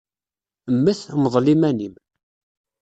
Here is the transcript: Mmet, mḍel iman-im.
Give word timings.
Mmet, 0.75 1.01
mḍel 1.23 1.45
iman-im. 1.53 1.95